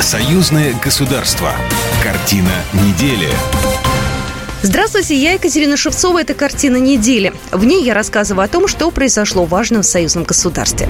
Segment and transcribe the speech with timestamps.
[0.00, 1.52] Союзное государство.
[2.02, 3.28] Картина недели.
[4.62, 6.22] Здравствуйте, я Екатерина Шевцова.
[6.22, 7.34] Это «Картина недели».
[7.50, 10.88] В ней я рассказываю о том, что произошло важно в союзном государстве.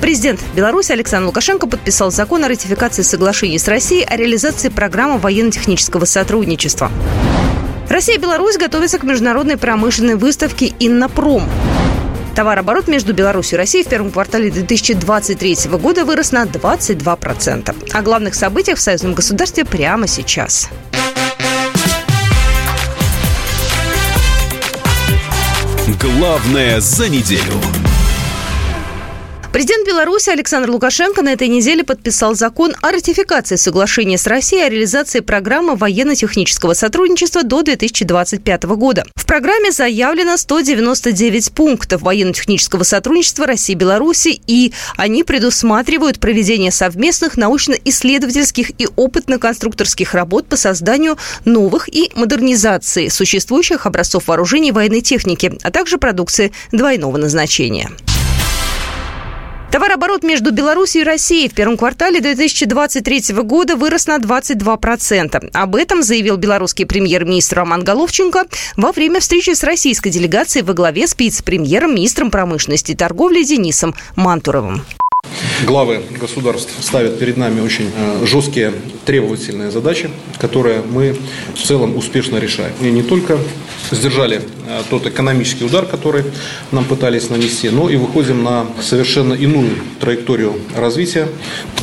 [0.00, 6.06] Президент Беларуси Александр Лукашенко подписал закон о ратификации соглашений с Россией о реализации программы военно-технического
[6.06, 6.90] сотрудничества.
[7.90, 11.44] Россия и Беларусь готовятся к международной промышленной выставке «Иннопром».
[12.34, 17.92] Товарооборот между Беларусью и Россией в первом квартале 2023 года вырос на 22%.
[17.92, 20.70] О главных событиях в союзном государстве прямо сейчас.
[26.00, 27.81] Главное за неделю.
[29.52, 34.70] Президент Беларуси Александр Лукашенко на этой неделе подписал закон о ратификации соглашения с Россией о
[34.70, 39.04] реализации программы военно-технического сотрудничества до 2025 года.
[39.14, 47.36] В программе заявлено 199 пунктов военно-технического сотрудничества России и Беларуси, и они предусматривают проведение совместных
[47.36, 55.52] научно-исследовательских и опытно-конструкторских работ по созданию новых и модернизации существующих образцов вооружений и военной техники,
[55.62, 57.90] а также продукции двойного назначения.
[59.72, 65.50] Товарооборот между Беларусью и Россией в первом квартале 2023 года вырос на 22%.
[65.54, 68.44] Об этом заявил белорусский премьер-министр Роман Головченко
[68.76, 73.94] во время встречи с российской делегацией во главе с вице-премьером, министром промышленности и торговли Денисом
[74.14, 74.84] Мантуровым.
[75.62, 78.72] Главы государств ставят перед нами очень э, жесткие,
[79.04, 81.16] требовательные задачи, которые мы
[81.54, 82.72] в целом успешно решаем.
[82.80, 83.38] И не только
[83.92, 86.24] сдержали э, тот экономический удар, который
[86.72, 91.28] нам пытались нанести, но и выходим на совершенно иную траекторию развития.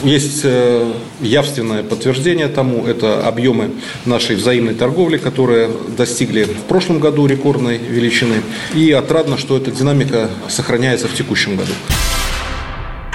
[0.04, 3.72] Есть э, явственное подтверждение тому, это объемы
[4.04, 8.42] нашей взаимной торговли, которые достигли в прошлом году рекордной величины.
[8.76, 11.72] И отрадно, что эта динамика сохраняется в текущем году.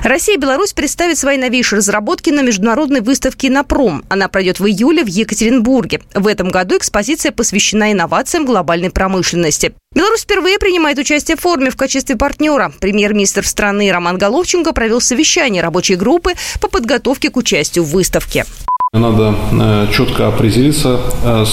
[0.05, 4.05] Россия и Беларусь представят свои новейшие разработки на международной выставке «Напром».
[4.11, 6.03] Она пройдет в июле в Екатеринбурге.
[6.13, 9.73] В этом году экспозиция посвящена инновациям глобальной промышленности.
[9.95, 12.71] Беларусь впервые принимает участие в форуме в качестве партнера.
[12.81, 18.45] Премьер-министр страны Роман Головченко провел совещание рабочей группы по подготовке к участию в выставке.
[18.95, 21.45] Надо э, четко определиться, э,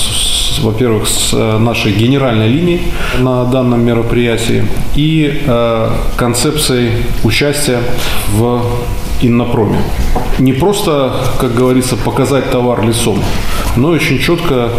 [0.62, 2.82] во-первых, с э, нашей генеральной линией
[3.20, 5.42] на данном мероприятии и
[6.18, 6.92] концепцией
[7.24, 7.80] участия
[8.36, 8.62] в
[9.24, 9.80] Иннопроме.
[10.38, 13.24] Не просто, как говорится, показать товар лицом,
[13.76, 14.70] но очень четко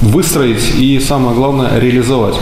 [0.00, 2.36] выстроить и, самое главное, реализовать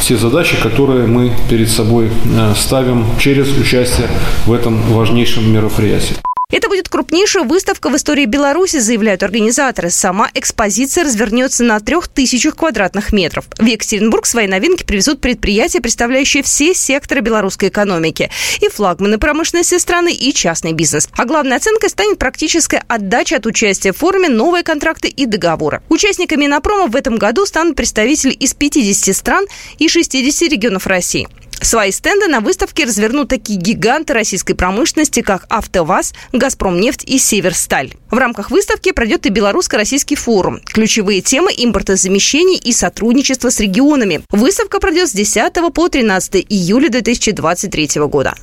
[0.00, 2.10] все задачи, которые мы перед собой
[2.54, 4.08] ставим через участие
[4.44, 6.16] в этом важнейшем мероприятии.
[6.50, 9.90] Это будет крупнейшая выставка в истории Беларуси, заявляют организаторы.
[9.90, 13.44] Сама экспозиция развернется на трех тысячах квадратных метров.
[13.58, 18.30] В Екатеринбург свои новинки привезут предприятия, представляющие все секторы белорусской экономики.
[18.62, 21.10] И флагманы промышленности страны, и частный бизнес.
[21.18, 25.82] А главной оценкой станет практическая отдача от участия в форуме, новые контракты и договоры.
[25.90, 29.44] Участниками Инопрома в этом году станут представители из 50 стран
[29.76, 31.28] и 60 регионов России.
[31.60, 37.92] Свои стенды на выставке развернут такие гиганты российской промышленности, как «АвтоВАЗ», «Газпромнефть» и «Северсталь».
[38.10, 40.60] В рамках выставки пройдет и белорусско-российский форум.
[40.64, 44.22] Ключевые темы– импортозамещение и сотрудничество с регионами.
[44.30, 48.34] Выставка пройдет с 10 по 13 июля 2023 года.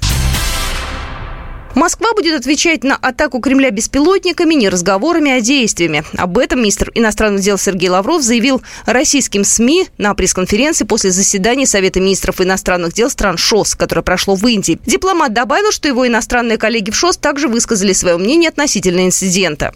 [1.76, 6.06] Москва будет отвечать на атаку Кремля беспилотниками, не разговорами, а действиями.
[6.18, 12.00] Об этом министр иностранных дел Сергей Лавров заявил российским СМИ на пресс-конференции после заседания Совета
[12.00, 14.80] министров иностранных дел стран ШОС, которое прошло в Индии.
[14.86, 19.74] Дипломат добавил, что его иностранные коллеги в ШОС также высказали свое мнение относительно инцидента.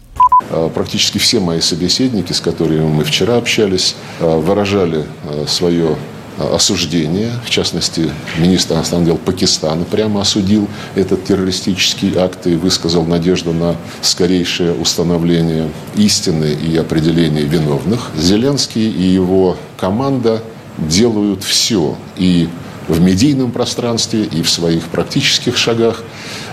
[0.48, 5.96] А, практически все мои собеседники, с которыми мы вчера общались, а, выражали а, свое
[6.40, 7.32] осуждение.
[7.44, 13.76] В частности, министр иностранных дел Пакистана прямо осудил этот террористический акт и высказал надежду на
[14.02, 18.10] скорейшее установление истины и определение виновных.
[18.16, 20.42] Зеленский и его команда
[20.78, 22.48] делают все и
[22.88, 26.02] в медийном пространстве, и в своих практических шагах,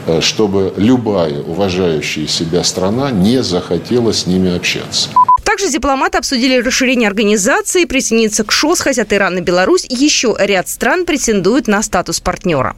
[0.05, 5.09] э, чтобы любая уважающая себя страна не захотела с ними общаться.
[5.57, 9.87] Также дипломаты обсудили расширение организации, присоединиться к ШОС, хотят Иран и Беларусь.
[9.89, 12.75] Еще ряд стран претендуют на статус партнера.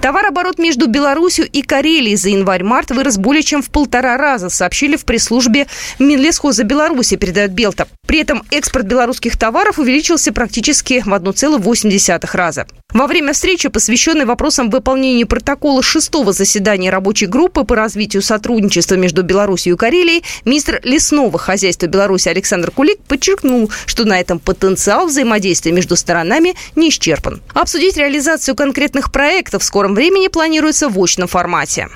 [0.00, 5.04] Товарооборот между Беларусью и Карелией за январь-март вырос более чем в полтора раза, сообщили в
[5.04, 5.66] пресс-службе
[5.98, 7.86] Минлесхоза Беларуси, передает Белта.
[8.06, 12.66] При этом экспорт белорусских товаров увеличился практически в 1,8 раза.
[12.92, 19.22] Во время встречи, посвященной вопросам выполнения протокола шестого заседания рабочей группы по развитию сотрудничества между
[19.22, 25.72] Беларусью и Карелией, министр лесного хозяйства Беларуси Александр Кулик подчеркнул, что на этом потенциал взаимодействия
[25.72, 27.42] между сторонами не исчерпан.
[27.52, 31.88] Обсудить реализацию конкретных проектов в скором времени планируется в очном формате.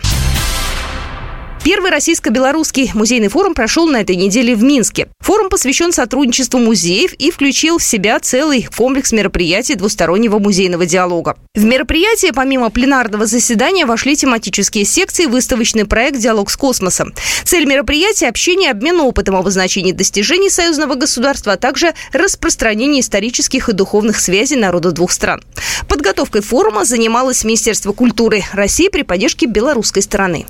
[1.75, 5.09] Первый российско-белорусский музейный форум прошел на этой неделе в Минске.
[5.19, 11.37] Форум посвящен сотрудничеству музеев и включил в себя целый комплекс мероприятий двустороннего музейного диалога.
[11.53, 17.13] В мероприятие помимо пленарного заседания вошли тематические секции, выставочный проект «Диалог с космосом».
[17.43, 24.21] Цель мероприятия– общение, обмен опытом, обозначение достижений союзного государства, а также распространение исторических и духовных
[24.21, 25.43] связей народов двух стран.
[25.89, 30.47] Подготовкой форума занималось Министерство культуры России при поддержке белорусской стороны.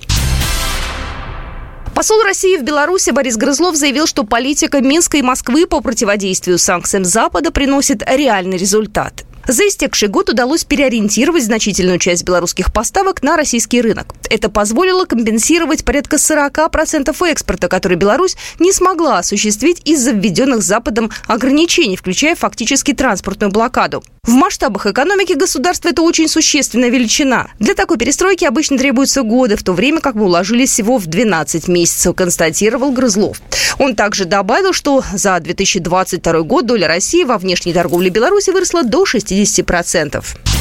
[1.94, 7.04] Посол России в Беларуси Борис Грызлов заявил, что политика Минска и Москвы по противодействию санкциям
[7.04, 9.24] Запада приносит реальный результат.
[9.46, 14.14] За истекший год удалось переориентировать значительную часть белорусских поставок на российский рынок.
[14.30, 21.96] Это позволило компенсировать порядка 40% экспорта, который Беларусь не смогла осуществить из-за введенных Западом ограничений,
[21.96, 24.02] включая фактически транспортную блокаду.
[24.24, 27.48] В масштабах экономики государства это очень существенная величина.
[27.58, 31.68] Для такой перестройки обычно требуются годы, в то время как мы уложились всего в 12
[31.68, 33.42] месяцев, констатировал Грызлов.
[33.78, 39.04] Он также добавил, что за 2022 год доля России во внешней торговле Беларуси выросла до
[39.04, 39.33] 60%.
[39.42, 40.53] 50%.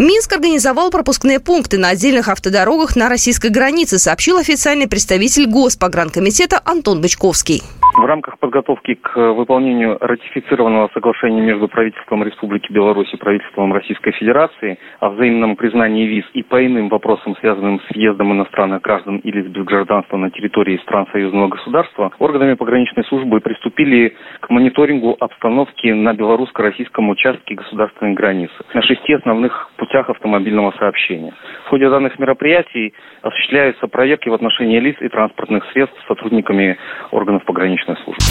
[0.00, 7.02] Минск организовал пропускные пункты на отдельных автодорогах на российской границе, сообщил официальный представитель Госпогранкомитета Антон
[7.02, 7.60] Бычковский.
[8.00, 14.78] В рамках подготовки к выполнению ратифицированного соглашения между правительством Республики Беларусь и правительством Российской Федерации
[15.00, 19.48] о взаимном признании виз и по иным вопросам, связанным с въездом иностранных граждан или с
[19.48, 27.10] безгражданства на территории стран союзного государства, органами пограничной службы приступили к мониторингу обстановки на белорусско-российском
[27.10, 31.34] участке государственной границы на шести основных путях автомобильного сообщения.
[31.66, 36.78] В ходе данных мероприятий осуществляются проверки в отношении лиц и транспортных средств сотрудниками
[37.10, 38.22] органов пограничной службы.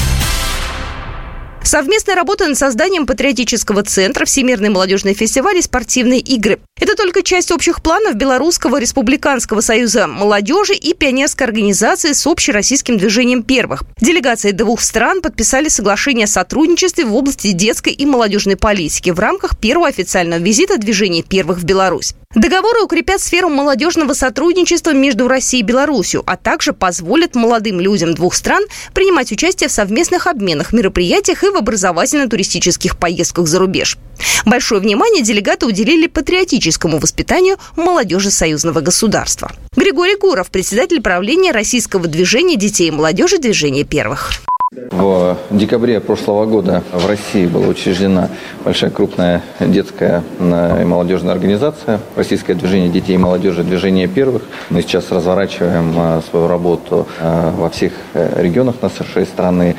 [1.69, 6.57] Совместная работа над созданием патриотического центра, Всемирный молодежный фестиваль и спортивные игры.
[6.81, 13.43] Это только часть общих планов Белорусского республиканского союза молодежи и пионерской организации с общероссийским движением
[13.43, 13.83] первых.
[14.01, 19.55] Делегации двух стран подписали соглашение о сотрудничестве в области детской и молодежной политики в рамках
[19.55, 22.15] первого официального визита движения первых в Беларусь.
[22.35, 28.35] Договоры укрепят сферу молодежного сотрудничества между Россией и Беларусью, а также позволят молодым людям двух
[28.35, 33.97] стран принимать участие в совместных обменах, мероприятиях и в образовательно-туристических поездках за рубеж.
[34.45, 39.51] Большое внимание делегаты уделили патриотическому воспитанию молодежи союзного государства.
[39.75, 44.33] Григорий Гуров, председатель правления российского движения детей и молодежи «Движение первых».
[44.71, 48.29] В декабре прошлого года в России была учреждена
[48.63, 53.63] большая крупная детская и молодежная организация «Российское движение детей и молодежи.
[53.63, 54.43] Движение первых».
[54.69, 59.75] Мы сейчас разворачиваем а, свою работу а, во всех э, регионах нашей страны,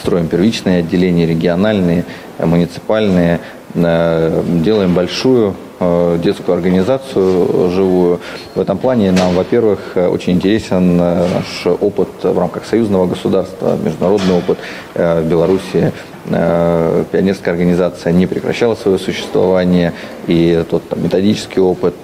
[0.00, 2.04] строим первичные отделения, региональные,
[2.38, 3.40] муниципальные,
[3.74, 8.20] делаем большую Э, детскую организацию живую.
[8.54, 14.38] В этом плане нам, во-первых, очень интересен э, наш опыт в рамках союзного государства, международный
[14.38, 14.58] опыт
[14.94, 15.92] в Беларуси.
[16.28, 19.92] Э, пионерская организация не прекращала свое существование,
[20.26, 21.94] и тот там, методический опыт,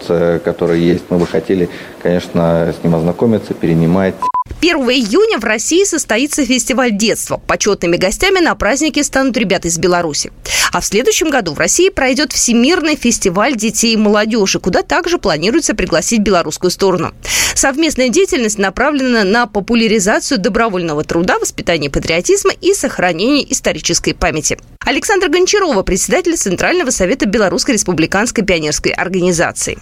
[0.45, 1.69] который есть, мы бы хотели,
[2.03, 4.15] конечно, с ним ознакомиться, перенимать.
[4.61, 7.41] 1 июня в России состоится фестиваль детства.
[7.47, 10.33] Почетными гостями на празднике станут ребята из Беларуси.
[10.73, 15.75] А в следующем году в России пройдет Всемирный фестиваль детей и молодежи, куда также планируется
[15.75, 17.13] пригласить белорусскую сторону.
[17.55, 24.59] Совместная деятельность направлена на популяризацию добровольного труда, воспитание патриотизма и сохранение исторической памяти.
[24.85, 29.79] Александра Гончарова, председатель Центрального совета Белорусской республиканской пионерской организации.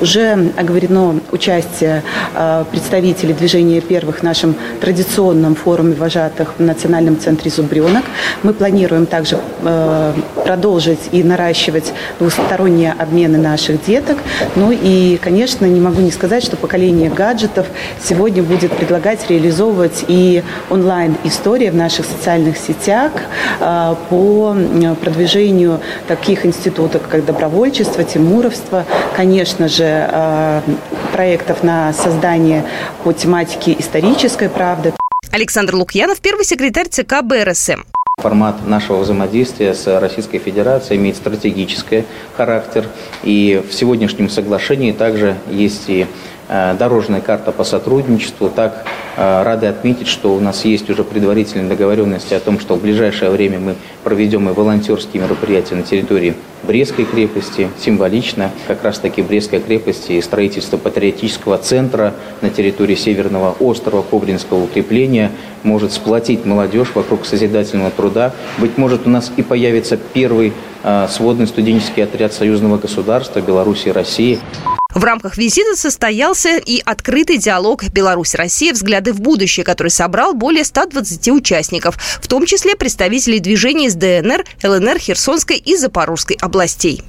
[0.00, 2.02] Уже оговорено участие
[2.34, 8.04] э, представителей движения первых в нашем традиционном форуме вожатых в Национальном центре «Зубренок».
[8.42, 10.12] Мы планируем также э,
[10.44, 14.18] продолжить и наращивать двусторонние обмены наших деток.
[14.56, 17.66] Ну и, конечно, не могу не сказать, что поколение гаджетов
[18.02, 23.12] сегодня будет предлагать реализовывать и онлайн-истории в наших социальных сетях
[23.60, 24.56] э, по
[25.00, 28.84] продвижению таких институтов, как добровольчество, тимуровство,
[29.16, 30.60] конечно же, также э,
[31.12, 32.64] проектов на создание
[33.02, 34.92] по тематике исторической правды.
[35.30, 37.82] Александр Лукьянов, первый секретарь ЦК БРСМ.
[38.20, 42.04] Формат нашего взаимодействия с Российской Федерацией имеет стратегический
[42.36, 42.86] характер.
[43.24, 46.06] И в сегодняшнем соглашении также есть и
[46.48, 48.48] дорожная карта по сотрудничеству.
[48.48, 48.84] Так
[49.16, 53.30] э, рады отметить, что у нас есть уже предварительные договоренности о том, что в ближайшее
[53.30, 57.68] время мы проведем и волонтерские мероприятия на территории Брестской крепости.
[57.78, 65.30] Символично как раз-таки Брестской крепости и строительство патриотического центра на территории Северного острова Кобринского укрепления
[65.62, 68.32] может сплотить молодежь вокруг созидательного труда.
[68.58, 73.92] Быть может, у нас и появится первый э, сводный студенческий отряд союзного государства Беларуси и
[73.92, 74.40] России.
[74.94, 78.72] В рамках визита состоялся и открытый диалог «Беларусь-Россия.
[78.72, 84.44] Взгляды в будущее», который собрал более 120 участников, в том числе представителей движений из ДНР,
[84.62, 87.02] ЛНР, Херсонской и Запорожской областей.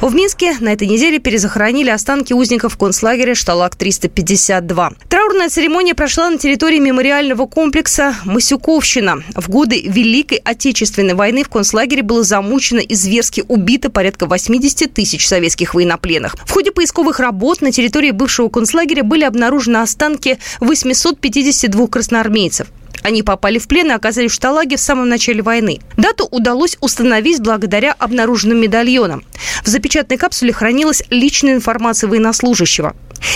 [0.00, 4.94] В Минске на этой неделе перезахоронили останки узников концлагеря «Шталак-352».
[5.08, 9.24] Траурная церемония прошла на территории мемориального комплекса «Масюковщина».
[9.34, 15.26] В годы Великой Отечественной войны в концлагере было замучено и зверски убито порядка 80 тысяч
[15.26, 16.36] советских военнопленных.
[16.46, 22.68] В ходе поисковых работ на территории бывшего концлагеря были обнаружены останки 852 красноармейцев.
[23.02, 25.80] Они попали в плен и оказались в Шталаге в самом начале войны.
[25.96, 29.24] Дату удалось установить благодаря обнаруженным медальонам.
[29.64, 32.94] В запечатанной капсуле хранилась личная информация военнослужащего.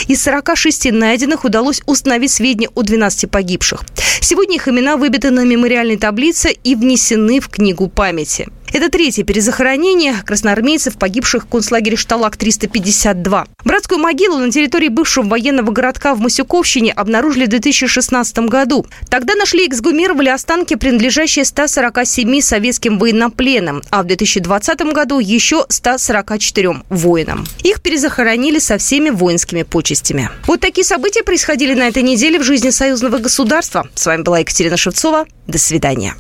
[0.08, 3.82] Из 46 найденных удалось установить сведения о 12 погибших.
[4.20, 8.48] Сегодня их имена выбиты на мемориальной таблице и внесены в книгу памяти.
[8.72, 13.46] Это третье перезахоронение красноармейцев, погибших в концлагере «Шталак-352».
[13.64, 18.86] Братскую могилу на территории бывшего военного городка в Масюковщине обнаружили в 2016 году.
[19.10, 26.82] Тогда нашли и эксгумировали останки, принадлежащие 147 советским военнопленным, а в 2020 году еще 144
[26.88, 27.46] воинам.
[27.64, 30.30] Их перезахоронили со всеми воинскими почестями.
[30.46, 33.86] Вот такие события происходили на этой неделе в жизни союзного государства.
[33.94, 35.26] С вами была Екатерина Шевцова.
[35.46, 36.14] До свидания.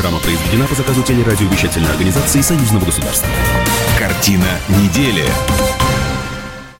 [0.00, 3.28] Программа произведена по заказу телерадиовещательной организации Союзного государства.
[3.98, 5.26] Картина недели.